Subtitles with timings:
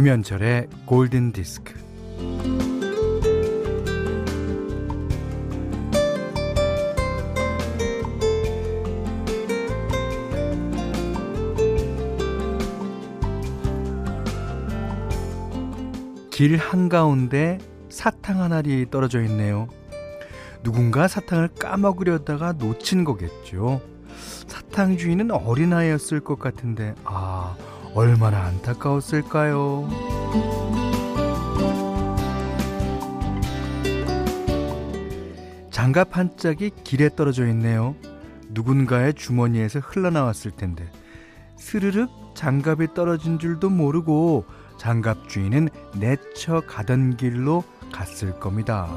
[0.00, 1.74] 김현철의 골든 디스크.
[16.30, 17.58] 길 한가운데
[17.90, 19.68] 사탕 한 알이 떨어져 있네요.
[20.62, 23.82] 누군가 사탕을 까먹으려다가 놓친 거겠죠.
[24.46, 27.54] 사탕 주인은 어린아이였을 것 같은데, 아,
[27.94, 29.88] 얼마나 안타까웠을까요?
[35.70, 37.94] 장갑 한 짝이 길에 떨어져 있네요.
[38.50, 40.90] 누군가의 주머니에서 흘러나왔을 텐데,
[41.56, 44.44] 스르륵 장갑이 떨어진 줄도 모르고
[44.78, 48.88] 장갑 주인은 내쳐 가던 길로 갔을 겁니다.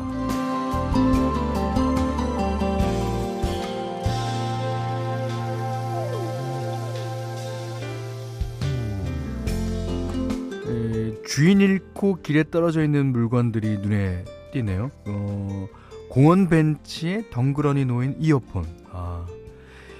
[11.33, 14.91] 주인 잃고 길에 떨어져 있는 물건들이 눈에 띄네요.
[15.07, 15.67] 어,
[16.07, 18.63] 공원 벤치에 덩그러니 놓인 이어폰.
[18.91, 19.25] 아,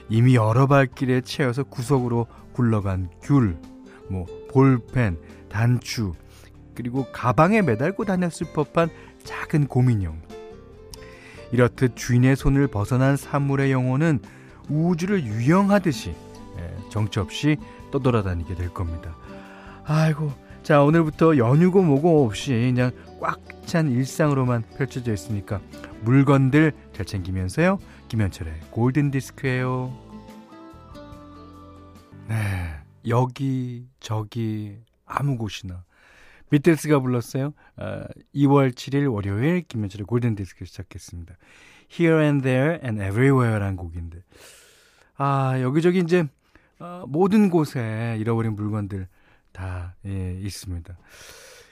[0.10, 3.58] 이미 여러 발길에 채워서 구석으로 굴러간 귤,
[4.10, 5.18] 뭐 볼펜,
[5.50, 6.14] 단추,
[6.76, 8.92] 그리고 가방에 매달고 다녔을 법한
[9.24, 10.22] 작은 고민형.
[11.52, 14.20] 이렇듯 주인의 손을 벗어난 사물의 영혼은
[14.70, 16.14] 우주를 유영하듯이
[16.60, 17.58] 예, 정처 없이
[17.90, 19.16] 떠돌아다니게 될 겁니다.
[19.84, 20.32] 아이고,
[20.64, 25.62] 자, 오늘부터 연휴고 뭐고 없이 그냥 꽉 찬 일상으로만 펼쳐져 있으니까
[26.02, 27.80] 물건들 잘 챙기면서요.
[28.10, 29.98] 김현철의 골든 디스크예요.
[32.28, 32.36] 네.
[33.08, 35.86] 여기 저기 아무 곳이나
[36.50, 37.54] 비틀스가 불렀어요.
[37.78, 38.04] 어,
[38.36, 41.36] 2월 7일 월요일 김현철의 골든 디스크 시작했습니다.
[41.92, 44.20] Here and There and Everywhere라는 곡인데
[45.16, 46.28] 아 여기저기 이제
[46.80, 49.08] 어, 모든 곳에 잃어버린 물건들
[49.54, 50.98] 다 예, 있습니다.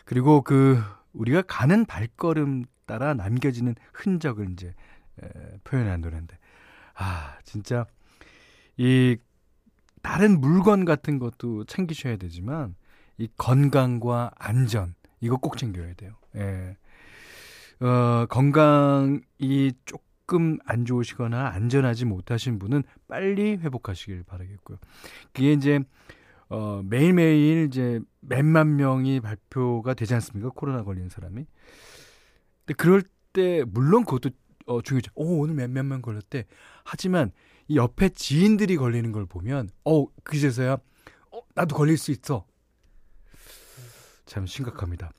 [0.05, 0.81] 그리고 그
[1.13, 4.73] 우리가 가는 발걸음 따라 남겨지는 흔적을 이제
[5.21, 5.27] 에,
[5.63, 6.37] 표현한 노래인데
[6.95, 7.85] 아 진짜
[8.77, 9.17] 이
[10.01, 12.75] 다른 물건 같은 것도 챙기셔야 되지만
[13.17, 16.13] 이 건강과 안전 이거 꼭 챙겨야 돼요.
[16.35, 16.77] 예.
[17.85, 24.77] 어, 건강이 조금 안 좋으시거나 안전하지 못하신 분은 빨리 회복하시길 바라겠고요.
[25.33, 25.79] 그게 이제
[26.51, 30.49] 어, 매일매일 이제 몇만 명이 발표가 되지 않습니까?
[30.49, 31.45] 코로나 걸린 사람이.
[32.65, 34.31] 근데 그럴 때, 물론 그것도
[34.65, 35.11] 어, 중요하죠.
[35.15, 36.45] 오, 오늘 몇몇 명 걸렸대.
[36.83, 37.31] 하지만
[37.69, 40.77] 이 옆에 지인들이 걸리는 걸 보면, 어, 그제서야,
[41.31, 42.45] 어, 나도 걸릴 수 있어.
[44.25, 45.13] 참 심각합니다.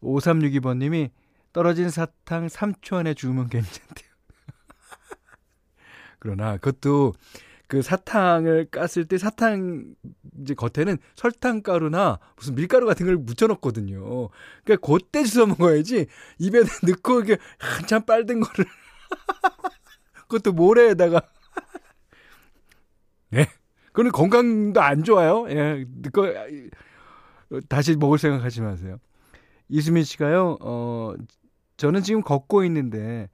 [0.00, 1.10] 5362번 님이
[1.52, 4.08] 떨어진 사탕 3초 안에 주우면 괜찮대요.
[6.18, 7.12] 그러나 그것도
[7.70, 9.94] 그 사탕을 깠을 때 사탕
[10.40, 14.28] 이제 겉에는 설탕 가루나 무슨 밀가루 같은 걸 묻혀 놓거든요.
[14.64, 16.08] 그러니까 그때 주워 먹어야지
[16.40, 18.64] 입에 넣고 이게 한참 빨든 거를
[20.26, 21.22] 그것도 모래에다가
[23.34, 23.46] 예.
[23.86, 25.48] 그거는 건강도 안 좋아요.
[25.50, 25.86] 예.
[26.12, 26.34] 그
[27.68, 28.98] 다시 먹을 생각하지 마세요.
[29.68, 30.58] 이수민 씨가요.
[30.60, 31.14] 어
[31.76, 33.30] 저는 지금 걷고 있는데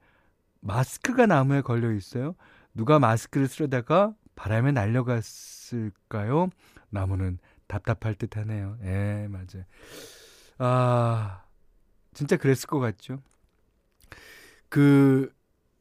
[0.61, 2.35] 마스크가 나무에 걸려 있어요.
[2.75, 6.49] 누가 마스크를 쓰려다가 바람에 날려갔을까요?
[6.89, 8.77] 나무는 답답할 듯 하네요.
[8.83, 9.65] 예, 맞아요.
[10.59, 11.43] 아,
[12.13, 13.21] 진짜 그랬을 것 같죠?
[14.69, 15.33] 그,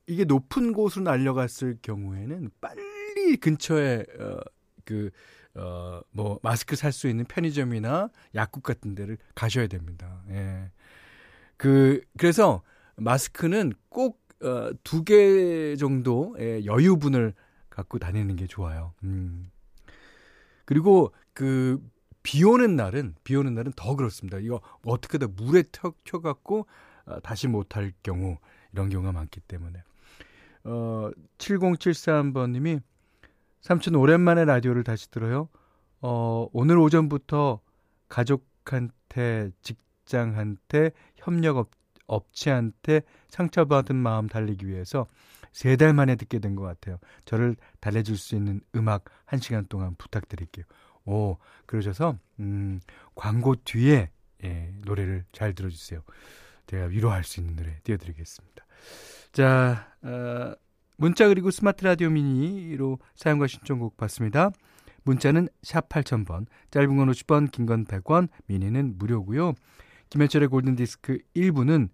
[0.06, 4.39] 이게 높은 곳으로 날려갔을 경우에는 빨리 근처에, 어,
[4.84, 5.11] 그,
[5.55, 10.23] 어, 뭐, 마스크 살 수 있는 편의점이나 약국 같은 데를 가셔야 됩니다.
[10.31, 10.71] 예.
[11.56, 12.62] 그, 그래서
[12.97, 17.34] 마스크는 꼭, 어, 두 개 정도 의 여유분을
[17.76, 18.92] 갖고 다니는 게 좋아요.
[19.04, 19.50] 음.
[20.64, 21.81] 그리고 그
[22.26, 24.38] 비 오는 날은 비 오는 날은 더 그렇습니다.
[24.38, 26.67] 이거 어떻게든 물에 켜, 켜갖고
[27.05, 28.38] 어, 다시 못할 경우
[28.73, 29.81] 이런 경우가 많기 때문에
[30.64, 31.08] 어
[31.38, 32.81] 7073번 님이
[33.61, 35.49] 삼촌 오랜만에 라디오를 다시 들어요.
[36.00, 37.61] 어 오늘 오전부터
[38.08, 41.70] 가족한테 직장한테 협력
[42.08, 45.06] 업체한테 상처받은 마음 달리기 위해서
[45.56, 46.99] 세 달 만에 듣게 된 것 같아요.
[47.25, 50.67] 저를 달래줄 수 있는 음악 한 시간 동안 부탁드릴게요.
[51.06, 52.81] 오, 그러셔서, 음,
[53.14, 54.11] 광고 뒤에,
[54.44, 56.03] 예, 노래를 잘 들어주세요.
[56.67, 58.67] 제가 위로할 수 있는 노래 띄워드리겠습니다.
[59.32, 60.53] 자, 어,
[60.99, 64.50] 문자 그리고 스마트 라디오 미니로 사연과 신청곡 받습니다.
[65.05, 69.55] 문자는 샵 8000번, 짧은 건 50번, 긴건 100원, 미니는 무료고요.
[70.11, 71.88] 김현철의 골든디스크 1부는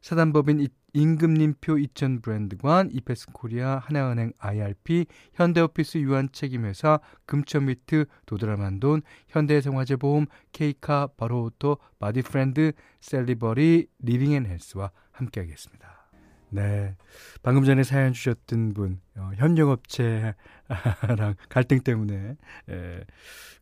[0.00, 11.78] 사단법인 임금님표 이천 브랜드관, 이페스 코리아, 하나은행 IRP, 현대오피스 유한책임회사, 금천미트, 도드람한돈, 현대해상화재보험, 케이카, 바로오토,
[11.98, 16.00] 바디프렌드, 셀리버리, 리빙앤헬스와 함께하겠습니다.
[16.52, 16.96] 네.
[17.42, 20.34] 방금 전에 사연 주셨던 분, 어, 협력업체랑
[21.48, 22.36] 갈등 때문에,
[22.68, 23.04] 에,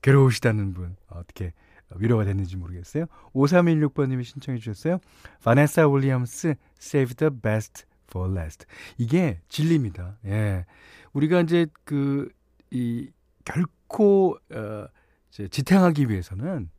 [0.01, 1.53] 괴로우시다는 분, 어떻게
[1.97, 3.07] 위로가 됐는지 모르겠어요.
[3.35, 4.99] 5316번님이 신청해 주셨어요.
[5.43, 8.67] 바네사 윌리엄스, Save the Best for Last.
[8.97, 10.19] 이게 진리입니다.
[10.27, 10.67] 예.
[11.13, 12.29] 우리가 이제 그,
[12.71, 13.11] 이,
[13.45, 14.87] 결코, 어,
[15.31, 16.71] 이제 지탱하기 위해서는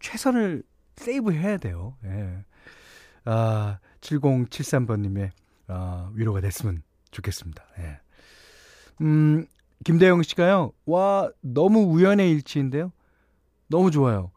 [0.00, 0.62] 최선을
[0.96, 1.96] 세이브 해야 돼요.
[2.04, 2.44] 예.
[3.24, 5.30] 아, 7073번님의
[5.66, 7.62] 아, 위로가 됐으면 좋겠습니다.
[7.78, 8.00] 예.
[9.02, 9.46] 음,
[9.84, 12.92] 김대영 씨가요, 와, 너무 우연의 일치인데요?
[13.68, 14.32] 너무 좋아요.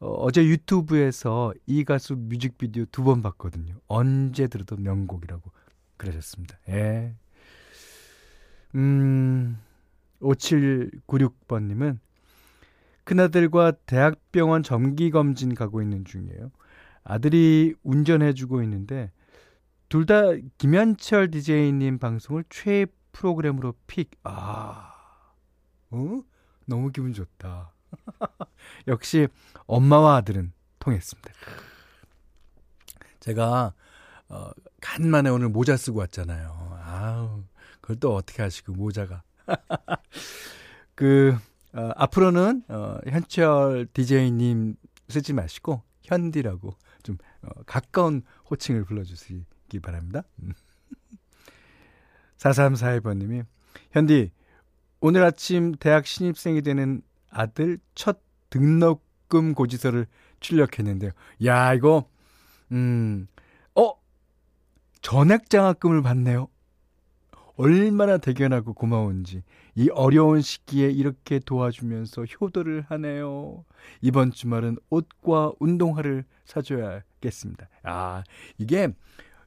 [0.00, 3.74] 어, 어제 유튜브에서 이 가수 뮤직비디오 두 번 봤거든요.
[3.88, 5.50] 언제 들어도 명곡이라고
[5.96, 6.58] 그러셨습니다.
[6.68, 7.14] 예.
[8.74, 9.58] 음,
[10.20, 11.98] 5796번님은
[13.04, 16.50] 큰아들과 대학병원 정기검진 가고 있는 중이에요.
[17.04, 19.12] 아들이 운전해주고 있는데
[19.88, 20.22] 둘 다
[20.58, 24.10] 김현철 DJ님 방송을 최애 프로그램으로 픽.
[24.24, 24.92] 아,
[25.90, 26.22] 어?
[26.66, 27.72] 너무 기분 좋다.
[28.88, 29.28] 역시
[29.66, 31.30] 엄마와 아들은 통했습니다.
[33.20, 33.74] 제가
[34.28, 34.50] 어,
[34.80, 36.80] 간만에 오늘 모자 쓰고 왔잖아요.
[36.82, 37.44] 아우,
[37.80, 39.22] 그걸 또 어떻게 하시고 모자가.
[40.94, 41.36] 그
[41.72, 44.76] 어, 앞으로는 어, 현철 DJ님
[45.08, 50.22] 쓰지 마시고 현디라고 좀 어, 가까운 호칭을 불러주시기 바랍니다.
[52.38, 53.44] 4342번님이
[53.92, 54.30] 현디
[55.00, 57.02] 오늘 아침 대학 신입생이 되는
[57.36, 60.06] 아들 첫 등록금 고지서를
[60.40, 61.10] 출력했는데요.
[61.44, 62.08] 야 이거
[62.72, 63.26] 음
[63.74, 63.92] 어
[65.02, 66.48] 전액 장학금을 받네요.
[67.56, 69.42] 얼마나 대견하고 고마운지
[69.76, 73.64] 이 어려운 시기에 이렇게 도와주면서 효도를 하네요.
[74.02, 77.68] 이번 주말은 옷과 운동화를 사줘야겠습니다.
[77.84, 78.24] 아,
[78.58, 78.88] 이게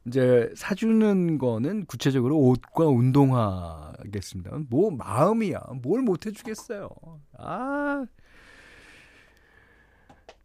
[0.05, 4.57] 이제 사주는 거는 구체적으로 옷과 운동화겠습니다.
[4.69, 5.59] 뭐 마음이야.
[5.83, 6.89] 뭘 못 해주겠어요.
[7.37, 8.05] 아,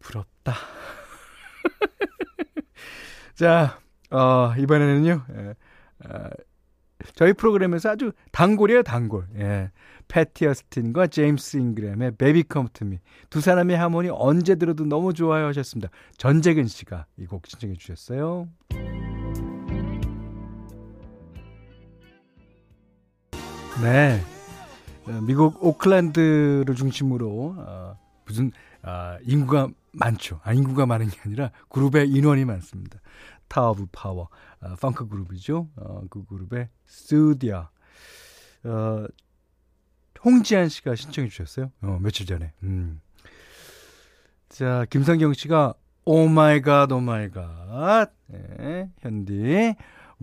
[0.00, 0.54] 부럽다.
[3.34, 3.78] 자,
[4.10, 5.24] 어, 이번에는요.
[5.36, 5.54] 예,
[6.08, 6.28] 어,
[7.14, 9.26] 저희 프로그램에서 아주 단골이에요, 단골.
[9.36, 9.70] 예.
[10.06, 12.98] 패티 어스틴과 제임스 잉그램의 베비 컴투미
[13.30, 15.88] 두 사람의 하모니 언제 들어도 너무 좋아요 하셨습니다.
[16.18, 18.48] 전재근 씨가 이 곡 신청해 주셨어요.
[23.82, 24.20] 네.
[25.06, 30.40] 어, 미국 오클랜드를 중심으로 어, 무슨 어, 인구가 많죠.
[30.44, 33.00] 아, 인구가 많은 게 아니라 그룹의 인원이 많습니다.
[33.48, 34.28] Tower of Power,
[34.60, 35.68] 어, 펑크 그룹이죠.
[35.76, 37.68] 어, 그 그룹의 스디아.
[38.64, 39.06] 어,
[40.24, 41.70] 홍지한 씨가 신청해 주셨어요.
[41.82, 42.52] 어, 며칠 전에.
[42.62, 43.00] 음.
[44.48, 45.74] 자, 김성경 씨가
[46.04, 48.12] oh my God, oh my God.
[48.28, 49.74] 네, 현디.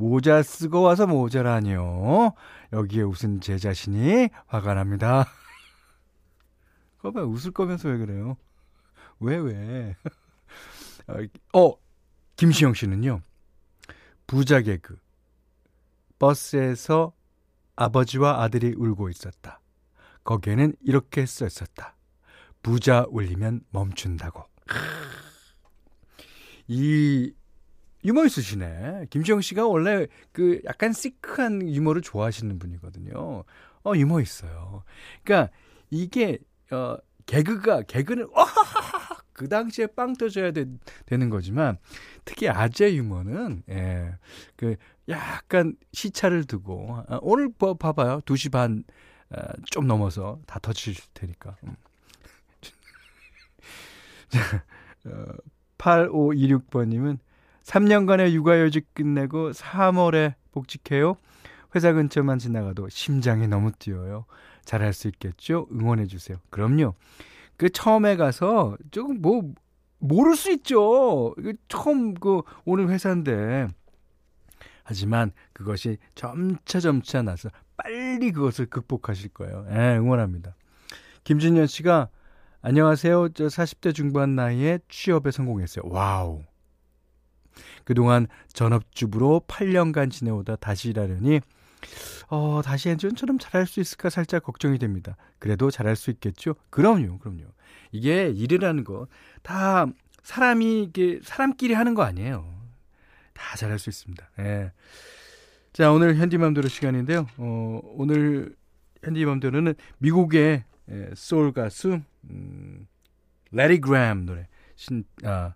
[0.01, 2.33] 모자 쓰고 와서 모자라뇨.
[2.73, 5.27] 여기에 웃은 제 자신이 화가 납니다.
[7.03, 8.35] 거봐, 웃을 거면서 왜 그래요?
[9.19, 9.95] 왜, 왜?
[11.53, 11.75] 어,
[12.35, 13.21] 김시영 씨는요.
[14.25, 14.97] 부자 개그.
[16.17, 17.13] 버스에서
[17.75, 19.61] 아버지와 아들이 울고 있었다.
[20.23, 21.95] 거기에는 이렇게 써 있었다.
[22.63, 24.45] 부자 울리면 멈춘다고.
[26.67, 27.33] 이
[28.03, 29.07] 유머 있으시네.
[29.09, 33.43] 김지영 씨가 원래 그 약간 시크한 유머를 좋아하시는 분이거든요.
[33.83, 34.83] 어, 유머 있어요.
[35.23, 35.53] 그러니까
[35.89, 36.39] 이게
[36.71, 40.65] 어 개그가 개그는 와하하하 그 당시에 빵 터져야 되,
[41.09, 41.77] 는 거지만
[42.25, 44.15] 특히 아재 유머는 예.
[44.55, 44.75] 그
[45.09, 48.21] 약간 시차를 두고 아, 오늘 뭐 봐봐요.
[48.21, 51.57] 2시 반좀 넘어서 다 터질 테니까.
[51.63, 51.75] 음.
[54.29, 54.63] 자,
[55.05, 55.25] 어,
[55.77, 57.17] 8526번님은
[57.63, 61.15] 3년간의 육아휴직 끝내고 3월에 복직해요.
[61.75, 64.25] 회사 근처만 지나가도 심장이 너무 뛰어요.
[64.65, 65.67] 잘할 수 있겠죠?
[65.71, 66.37] 응원해 주세요.
[66.49, 66.93] 그럼요.
[67.57, 69.53] 그 처음에 가서 조금 뭐
[69.99, 71.35] 모를 수 있죠.
[71.67, 73.67] 처음 그 오는 회사인데
[74.83, 79.65] 하지만 그것이 점차 점차 나서 빨리 그것을 극복하실 거예요.
[79.71, 80.55] 예, 응원합니다.
[81.23, 82.09] 김진현 씨가
[82.61, 83.29] 안녕하세요.
[83.29, 85.85] 저 40대 중반 나이에 취업에 성공했어요.
[85.87, 86.41] 와우.
[87.91, 91.41] 그동안 전업주부로 8년간 지내오다 다시 일하려니
[92.29, 95.17] 어, 다시 예전처럼 잘할 수 있을까 살짝 걱정이 됩니다.
[95.39, 96.55] 그래도 잘할 수 있겠죠?
[96.69, 97.43] 그럼요, 그럼요.
[97.91, 99.07] 이게 일이라는 거
[99.43, 99.87] 다
[100.23, 102.45] 사람이 이게 사람끼리 하는 거 아니에요.
[103.33, 104.29] 다 잘할 수 있습니다.
[104.39, 104.71] 예.
[105.73, 107.27] 자, 오늘 현디맘대로 시간인데요.
[107.35, 108.55] 어, 오늘
[109.03, 112.87] 현디맘대로는 미국의 예, 소울 가수 음,
[113.51, 115.55] 레리 그램 노래 신 아,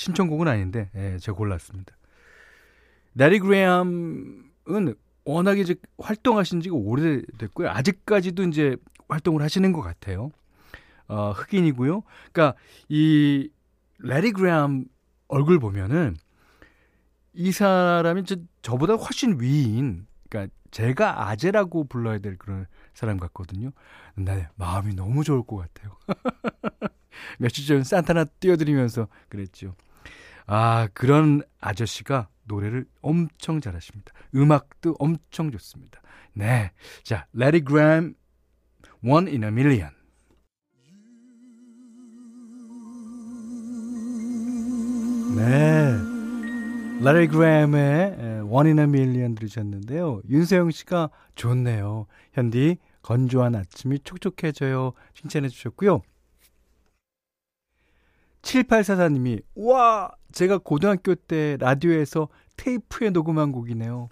[0.00, 1.94] 신청곡은 아닌데 예, 제가 골랐습니다.
[3.14, 7.68] 레리 그램은 워낙에 이제 활동하신 지가 오래됐고요.
[7.68, 8.76] 아직까지도 이제
[9.08, 10.30] 활동을 하시는 것 같아요.
[11.06, 12.02] 어, 흑인이고요.
[12.32, 13.50] 그러니까 이
[13.98, 14.86] 레리 그램
[15.28, 16.16] 얼굴 보면은
[17.34, 23.70] 이 사람이 저, 저보다 훨씬 위인, 그러니까 제가 아재라고 불러야 될 그런 사람 같거든요.
[24.14, 25.96] 근데 마음이 너무 좋을 것 같아요.
[27.38, 29.74] 며칠 전 산타나 띄워드리면서 그랬죠.
[30.52, 34.12] 아, 그런 아저씨가 노래를 엄청 잘하십니다.
[34.34, 36.00] 음악도 엄청 좋습니다.
[36.32, 36.72] 네.
[37.04, 38.14] 자, It Graham,
[39.04, 39.92] One in a Million.
[45.36, 45.96] 네.
[47.00, 48.42] 라리 그램의
[48.80, 50.22] a Million 들으셨는데요.
[50.28, 52.06] 윤세영 씨가 좋네요.
[52.32, 54.94] 현디 건조한 아침이 촉촉해져요.
[55.14, 56.02] 칭찬해 주셨고요.
[58.42, 64.08] 7844님이 와 제가 고등학교 때 라디오에서 테이프에 녹음한 곡이네요.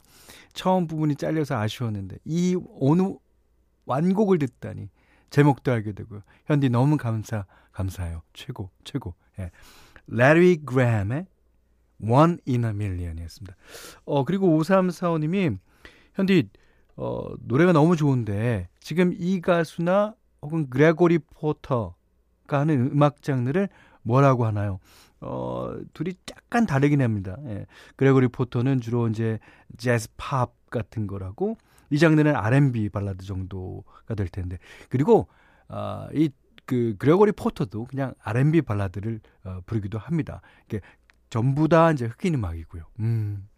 [0.53, 3.15] 처음 부분이 잘려서 아쉬웠는데 이 어느
[3.87, 4.89] 완곡을 듣다니
[5.31, 6.23] 제목도 알게 되고요.
[6.47, 8.23] 현디 너무 감사 감사해요.
[8.33, 9.15] 최고 최고.
[9.39, 9.51] 예.
[10.07, 11.27] 레리 그램의
[12.01, 13.57] One in a Million이었습니다.
[14.05, 15.59] 어 그리고 5345님이
[16.15, 16.49] 현디
[16.97, 21.95] 어 노래가 너무 좋은데 지금 이 가수나 혹은 그레고리 포터가
[22.49, 23.69] 하는 음악 장르를
[24.03, 24.81] 뭐라고 하나요?
[25.21, 27.37] 어, 둘이 약간 다르긴 합니다.
[27.47, 27.67] 예.
[27.97, 29.39] 그레고리 포터는 주로 이제
[29.77, 31.57] 재즈 팝 같은 거라고
[31.91, 34.59] 이 장르는 R&B 발라드 정도가 될 텐데.
[34.89, 35.29] 그리고
[35.69, 40.41] 아, 이그 그레고리 포터도 그냥 R&B 발라드를 어, 부르기도 합니다.
[40.67, 40.81] 이게
[41.31, 42.85] 전부 다 이제 흑인 음악이고요.
[43.01, 43.49] 음.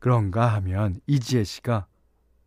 [0.00, 1.86] 그런가 하면 이지혜 씨가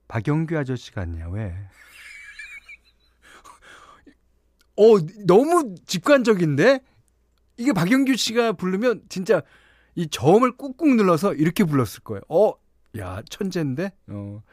[0.08, 1.56] 박영규 아저씨 같냐 왜?
[4.78, 6.82] 어 너무 직관적인데
[7.58, 9.42] 이게 박영규 씨가 부르면 진짜
[9.96, 12.22] 이 저음을 꾹꾹 눌러서 이렇게 불렀을 거예요.
[12.30, 12.54] 어,
[12.98, 13.92] 야 천재인데.
[14.08, 14.44] 어,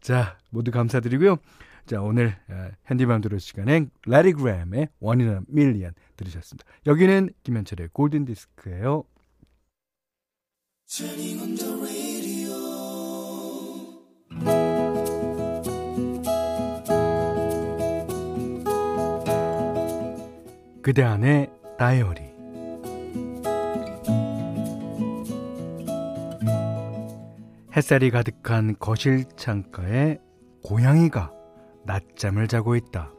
[0.00, 1.36] 자 모두 감사드리고요.
[1.86, 2.36] 자 오늘
[2.88, 6.64] 핸디밤 들을 시간엔 라리 그램의 원인 인 밀리언 들으셨습니다.
[6.86, 9.04] 여기는 김현철의 골든 디스크예요.
[20.82, 22.31] 그대 안의 다이어리
[27.74, 30.18] 햇살이 가득한 거실 창가에
[30.62, 31.32] 고양이가
[31.86, 33.12] 낮잠을 자고 있다.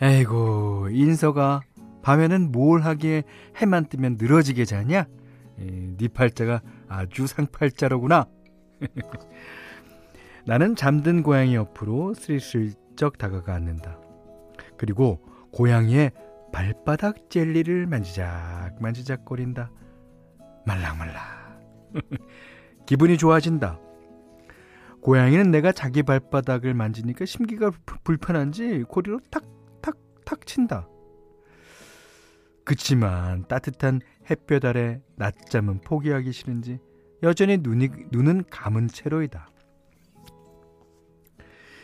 [0.00, 1.60] 에이고, 인서가
[2.02, 3.22] 밤에는 뭘 하기에
[3.56, 5.06] 해만 뜨면 늘어지게 자냐?
[5.58, 8.26] 에, 네 팔자가 아주 상팔자로구나.
[10.46, 13.98] 나는 잠든 고양이 옆으로 슬슬쩍 다가가 앉는다.
[14.76, 15.20] 그리고
[15.52, 16.12] 고양이의
[16.52, 19.70] 발바닥 젤리를 만지작 만지작 거린다.
[20.66, 21.22] 말랑말랑.
[22.86, 23.80] 기분이 좋아진다.
[25.00, 27.70] 고양이는 내가 자기 발바닥을 만지니까 심기가
[28.04, 30.88] 불편한지 고리로 탁탁탁 친다.
[32.64, 34.00] 그치만 따뜻한
[34.30, 36.78] 햇볕 아래 낮잠은 포기하기 싫은지
[37.22, 39.48] 여전히 눈이, 눈은 감은 채로이다.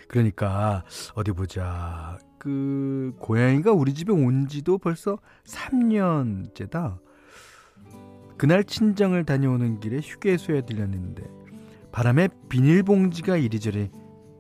[0.09, 2.19] 그러니까 어디 보자.
[2.39, 6.99] 그 고양이가 우리 집에 온 지도 벌써 3년째다.
[8.41, 11.25] 그날 친정을 다녀오는 길에 휴게소에 들렸는데
[11.93, 13.91] 바람에 비닐봉지가 이리저리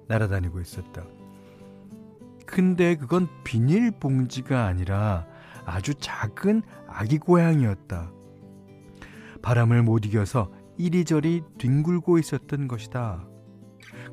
[0.09, 1.05] 날아다니고 있었다.
[2.47, 5.27] 근데 그건 비닐봉지가 아니라
[5.67, 8.11] 아주 작은 아기 고양이였다.
[9.43, 13.29] 바람을 못 이겨서 이리저리 뒹굴고 있었던 것이다.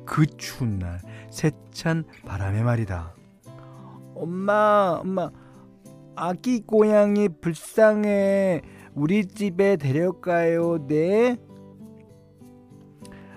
[0.04, 3.14] 그 추운 날 세찬 바람의 말이다.
[4.14, 5.30] 엄마, 엄마,
[6.14, 8.76] 아기 고양이 불쌍해.
[8.98, 11.36] 우리 집에 데려가요, 네?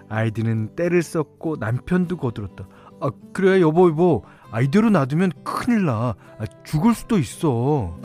[0.10, 2.68] 아이들은 때를 썼고 남편도 거들었다.
[3.00, 4.24] 아, 그래, 여보, 여보.
[4.52, 6.16] 아이대로 놔두면 큰일 나.
[6.40, 7.96] 아, 죽을 수도 있어.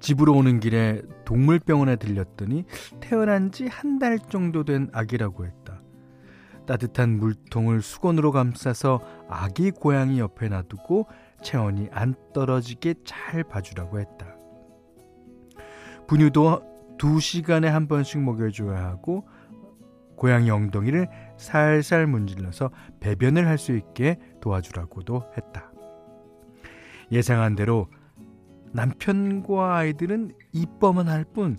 [0.00, 2.64] 집으로 오는 길에 동물병원에 들렸더니
[3.00, 5.65] 태어난 지 한 달 정도 된 아기라고 했다.
[6.66, 11.06] 따뜻한 물통을 수건으로 감싸서 아기 고양이 옆에 놔두고
[11.42, 14.36] 체온이 안 떨어지게 잘 봐주라고 했다.
[16.06, 16.62] 분유도
[16.98, 19.26] 두 시간에 한 번씩 먹여줘야 하고
[20.16, 22.70] 고양이 엉덩이를 살살 문질러서
[23.00, 25.70] 배변을 할 수 있게 도와주라고도 했다.
[27.12, 27.88] 예상한 대로
[28.72, 31.58] 남편과 아이들은 이뻐만 할 뿐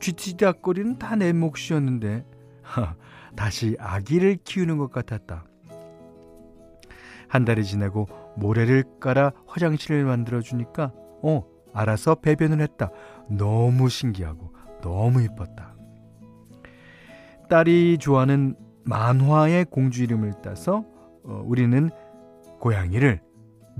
[0.00, 2.24] 쥐치닥거리는 다 내 몫이었는데
[3.36, 5.44] 다시 아기를 키우는 것 같았다.
[7.28, 12.90] 한 달이 지나고 모래를 깔아 화장실을 만들어 주니까 어 알아서 배변을 했다.
[13.28, 15.74] 너무 신기하고 너무 이뻤다.
[17.48, 20.84] 딸이 좋아하는 만화의 공주 이름을 따서
[21.24, 21.90] 어, 우리는
[22.60, 23.20] 고양이를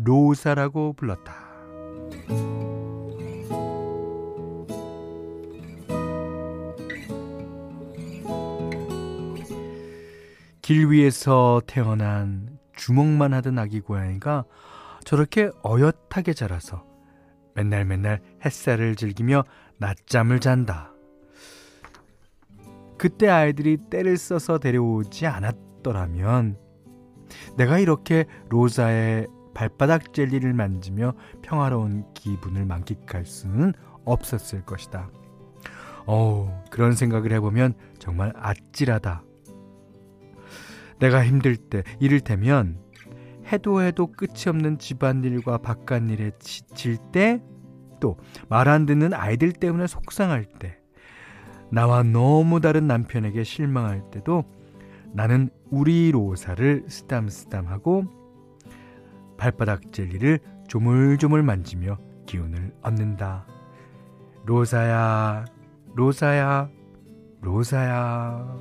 [0.05, 1.35] 로사라고 불렀다.
[10.67, 14.47] 길 위에서 태어난 주먹만 하던 아기 고양이가
[15.05, 16.85] 저렇게 어엿하게 자라서
[17.55, 19.45] 맨날 맨날 햇살을 즐기며
[19.79, 20.93] 낮잠을 잔다.
[22.99, 26.59] 그때 아이들이 때를 써서 데려오지 않았더라면
[27.57, 33.73] 내가 이렇게 로자의 발바닥 젤리를 만지며 평화로운 기분을 만끽할 수는
[34.05, 35.11] 없었을 것이다.
[36.07, 39.23] 어우, 그런 생각을 해보면 정말 아찔하다.
[40.99, 42.79] 내가 힘들 때, 이를테면
[43.53, 47.43] 해도 해도 끝이 없는 집안일과 바깥일에 지칠 때,
[48.01, 48.17] 또
[48.49, 50.79] 말 안 듣는 아이들 때문에 속상할 때,
[51.71, 54.45] 나와 너무 다른 남편에게 실망할 때도
[55.13, 58.05] 나는 우리 로사를 쓰담쓰담하고
[59.37, 60.39] 발바닥 젤리를
[60.69, 63.47] 조물조물 만지며 기운을 얻는다.
[64.45, 65.45] 로사야,
[65.95, 66.69] 로사야,
[67.41, 68.57] 로사야.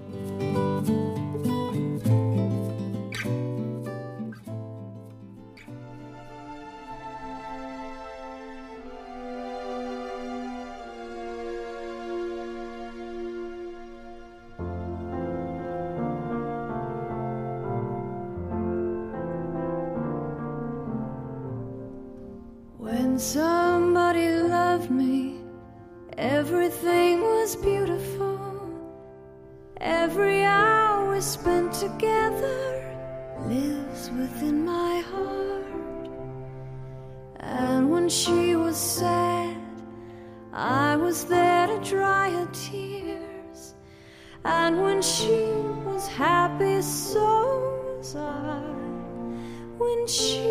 [49.95, 50.44] and she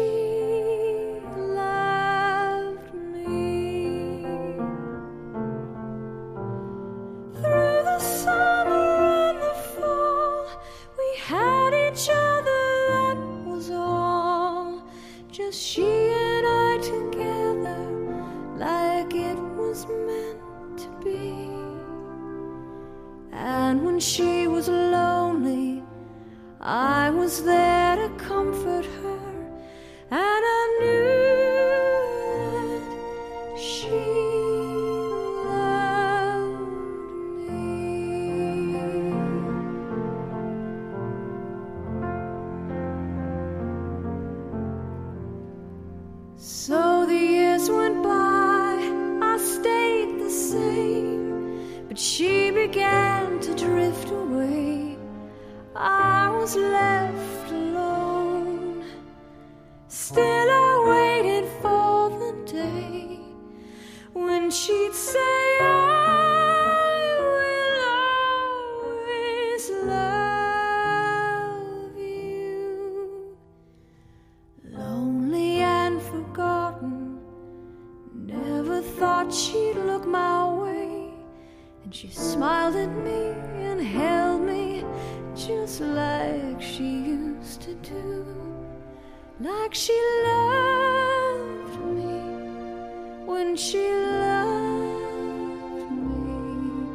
[93.54, 96.90] when she loved me.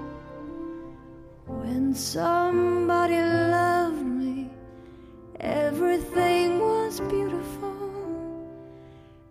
[1.47, 4.49] When somebody loved me,
[5.39, 7.77] everything was beautiful.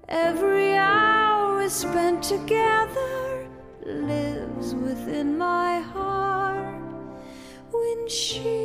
[0.09, 3.47] Every hour we spent together
[3.85, 6.81] lives within my heart
[7.71, 8.58] when she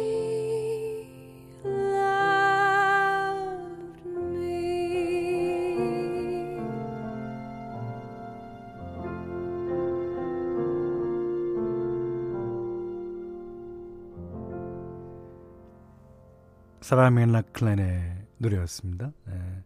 [16.93, 19.13] 사라 맥락클랜의 노래였습니다.
[19.25, 19.63] 네.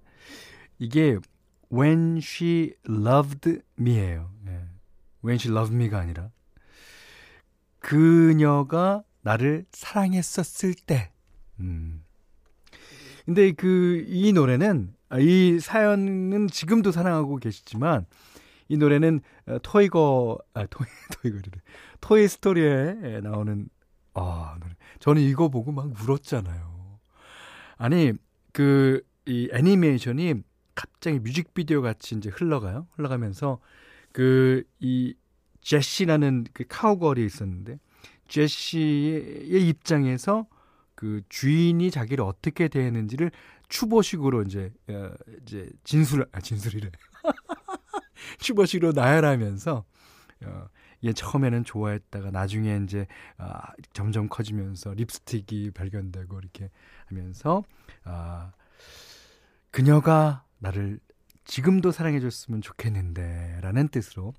[0.79, 1.17] 이게
[1.69, 4.31] When She Loved Me예요.
[4.45, 4.65] 네.
[5.25, 6.29] When She Loved Me가 아니라
[7.79, 11.11] 그녀가 나를 사랑했었을 때.
[11.59, 12.05] 음.
[13.25, 18.05] 근데 그 이 노래는 아, 이 사연은 지금도 사랑하고 계시지만
[18.69, 20.87] 이 노래는 어, 토이거 아 토이
[21.21, 21.43] 토이거를
[21.99, 23.67] 토이 스토리에 나오는
[24.13, 24.75] 아 노래.
[24.99, 26.76] 저는 이거 보고 막 울었잖아요.
[27.77, 28.13] 아니
[28.53, 30.35] 그 이 애니메이션이
[30.73, 32.87] 갑자기 뮤직비디오 같이 이제 흘러가요.
[32.95, 33.59] 흘러가면서
[34.13, 35.15] 그 이
[35.61, 37.79] 제시라는 그 카우걸이 있었는데
[38.29, 40.47] 제시의 입장에서
[40.95, 43.31] 그 주인이 자기를 어떻게 대했는지를
[43.69, 45.11] 추보식으로 이제 어,
[45.43, 46.89] 이제 진술 아 진술이래
[48.39, 49.85] 추보식으로 나열하면서
[50.45, 50.67] 어,
[51.03, 53.07] 얘 처음에는 좋아했다가 나중에 이제
[53.37, 56.69] 아, 점점 커지면서 립스틱이 발견되고 이렇게
[57.05, 57.63] 하면서
[58.03, 58.51] 아,
[59.71, 60.99] 그녀가 나를
[61.45, 64.33] 지금도 사랑해줬으면 좋겠는데 라는 뜻으로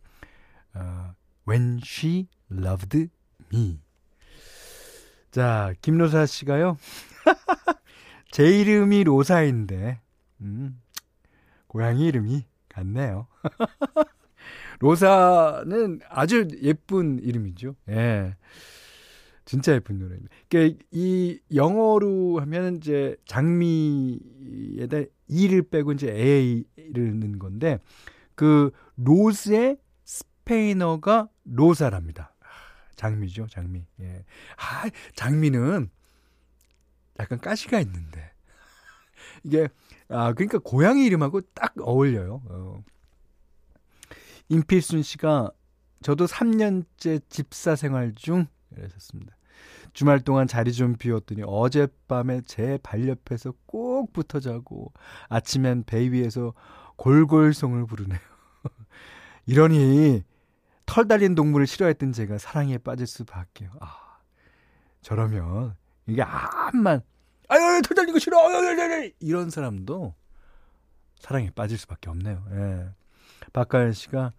[0.74, 1.14] 어,
[1.48, 3.08] When she loved
[3.52, 3.80] me.
[5.30, 6.76] 자, 김로사 씨가요.
[8.30, 10.00] 제 이름이 로사인데,
[10.40, 10.80] 음,
[11.66, 13.26] 고양이 이름이 같네요.
[14.80, 17.74] 로사는 아주 예쁜 이름이죠.
[17.88, 18.36] 예.
[19.44, 20.34] 진짜 예쁜 노래입니다.
[20.48, 27.78] 그러니까 이 영어로 하면 이제 장미에다 이를 빼고 이제 a를 넣는 건데
[28.34, 32.34] 그 로스의 스페인어가 로사랍니다.
[32.96, 33.84] 장미죠, 장미.
[34.00, 34.24] 예.
[34.56, 35.88] 아, 장미는
[37.18, 38.32] 약간 가시가 있는데.
[39.44, 39.68] 이게,
[40.08, 42.42] 아, 그러니까 고양이 이름하고 딱 어울려요.
[42.46, 42.84] 어.
[44.48, 45.50] 임필순 씨가
[46.02, 49.36] 저도 3년째 집사 생활 중 이러셨습니다.
[49.92, 54.92] 주말 동안 자리 좀 비웠더니 어젯밤에 제 발 옆에서 꼭 붙어 자고
[55.28, 56.54] 아침엔 배 위에서
[56.96, 58.20] 골골송을 부르네요.
[59.46, 60.22] 이러니
[60.86, 63.70] 털 달린 동물을 싫어했던 제가 사랑에 빠질 수밖에요.
[63.80, 64.18] 아,
[65.02, 67.02] 저러면 이게 암만
[67.48, 68.38] 아유 털 달린 거 싫어
[69.20, 70.14] 이런 사람도
[71.18, 72.44] 사랑에 빠질 수밖에 없네요.
[72.52, 72.88] 예.
[73.52, 74.32] 박가연 씨가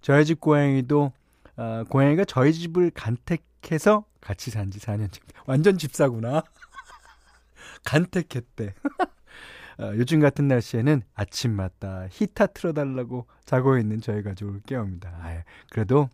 [0.00, 1.12] 저희 집 고양이도
[1.56, 5.20] 어, 고양이가 저희 집을 간택해서 같이 산 지 4년째.
[5.46, 6.42] 완전 집사구나.
[7.84, 8.74] 간택했대.
[9.78, 15.10] 어, 요즘 같은 날씨에는 아침마다 히타 틀어달라고 자고 있는 저희 가족을 깨웁니다.
[15.10, 16.08] 아, 그래도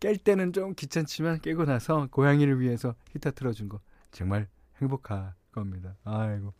[0.00, 3.80] 깰 때는 좀 귀찮지만 깨고 나서 고양이를 위해서 히타 틀어준 거
[4.12, 4.46] 정말
[4.80, 5.96] 행복할 겁니다.
[6.04, 6.52] 아이고.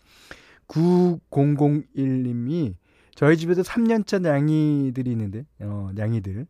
[0.67, 2.75] 9001님이
[3.19, 6.47] 저희 집에도 3년차 냥이들이 있는데, 어, 냥이들.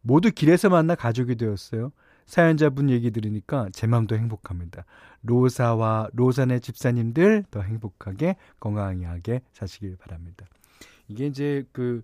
[0.00, 1.92] 모두 길에서 만나 가족이 되었어요.
[2.24, 4.86] 사연자분 얘기 들으니까 제 마음도 행복합니다.
[5.20, 10.46] 로사와 로사네 집사님들 더 행복하게 건강하게 사시길 바랍니다.
[11.08, 12.02] 이게 이제 그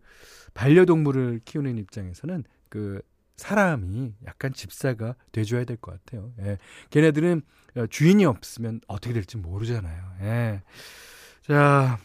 [0.52, 3.00] 반려동물을 키우는 입장에서는 그
[3.38, 6.30] 사람이 약간 집사가 돼줘야 될 것 같아요.
[6.40, 6.58] 예.
[6.90, 7.40] 걔네들은
[7.88, 10.04] 주인이 없으면 어떻게 될지 모르잖아요.
[10.20, 10.62] 예.
[11.40, 11.98] 자,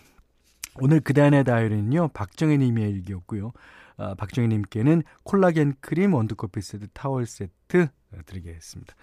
[0.79, 3.51] 오늘 그단의 다이어리는요, 박정혜 님의 일기였고요.
[3.97, 7.87] 아, 박정희 님께는 콜라겐 크림 원두커피 세트 타월 세트
[8.25, 8.95] 드리겠습니다.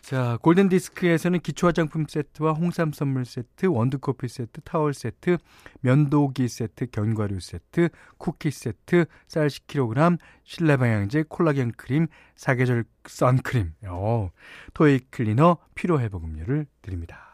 [0.00, 5.36] 자, 골든 디스크에서는 기초 화장품 세트와 홍삼 선물 세트, 원두 커피 세트, 타월 세트,
[5.80, 12.06] 면도기 세트, 견과류 세트, 쿠키 세트, 쌀 10kg, 실내 방향제, 콜라겐 크림,
[12.36, 14.30] 사계절 선크림, 어,
[14.72, 17.27] 토익 클리너, 피로 회복 음료를 드립니다.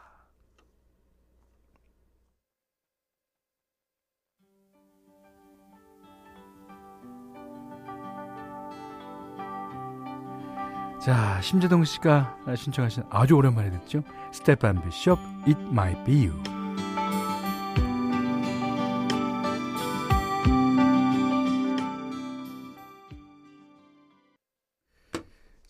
[11.05, 14.01] 자, 심재동 씨가 신청하신 아주 오랜만에 듣죠.
[14.31, 16.54] 스테판 비숍, It Might Be You.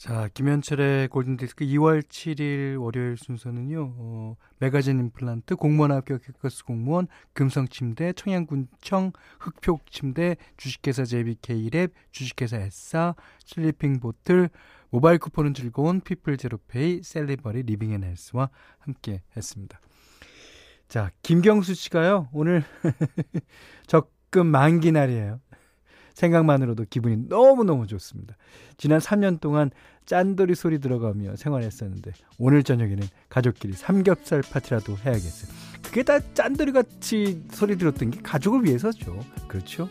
[0.05, 8.13] 자, 김현철의 골든디스크 2월 7일 월요일 순서는요, 어, 매거진 임플란트, 공무원 합격 해커스 공무원, 금성침대,
[8.13, 13.15] 청양군청, 흑표침대, 주식회사 JBK랩, 주식회사 S사,
[13.45, 14.51] 슬리핑 보틀,
[14.91, 19.81] 모바일 쿠폰은 즐거운 피플 제로페이 셀리버리 리빙 앤 헬스와 함께 했습니다.
[20.87, 22.29] 자, 김경수 씨가요.
[22.31, 22.63] 오늘
[23.87, 25.39] 적금 만기 날이에요.
[26.15, 28.35] 생각만으로도 기분이 너무너무 좋습니다.
[28.77, 29.69] 지난 3년 동안
[30.05, 35.51] 짠돌이 소리 들어가며 생활했었는데 오늘 저녁에는 가족끼리 삼겹살 파티라도 해야겠어요.
[35.83, 39.19] 그게 다 짠돌이 같이 소리 들었던 게 가족을 위해서죠.
[39.47, 39.89] 그렇죠?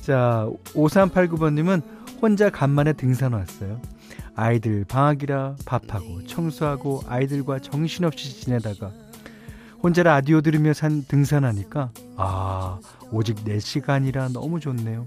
[0.00, 1.82] 자, 5389번님은
[2.20, 3.80] 혼자 간만에 등산 왔어요.
[4.34, 8.90] 아이들 방학이라 밥하고 청소하고 아이들과 정신없이 지내다가
[9.82, 12.78] 혼자 라디오 들으며 산 등산하니까 아
[13.10, 15.06] 오직 4시간이라 너무 좋네요.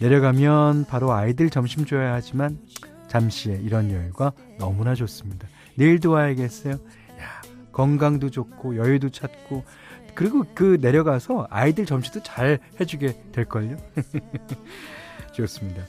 [0.00, 2.58] 내려가면 바로 아이들 점심 줘야 하지만
[3.10, 5.48] 잠시의 이런 여유가 너무나 좋습니다.
[5.74, 6.74] 내일도 와야겠어요.
[6.74, 7.42] 야
[7.72, 9.64] 건강도 좋고 여유도 찾고
[10.14, 13.76] 그리고 그 내려가서 아이들 점심도 잘 해주게 될걸요.
[15.34, 15.82] 좋습니다.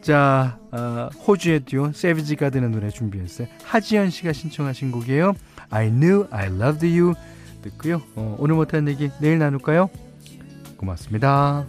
[0.00, 3.48] 자, 어, 호주의 듀오 세비지 가드는 노래 준비했어요.
[3.64, 5.34] 하지연 씨가 신청하신 곡이에요.
[5.68, 7.14] I knew I loved you
[7.62, 8.00] 듣고요.
[8.14, 9.90] 어, 오늘 못한 얘기 내일 나눌까요?
[10.76, 11.66] 고맙습니다.